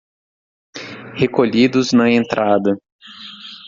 Recolhidos 1.13 1.93
na 1.93 2.09
entrada 2.09 2.75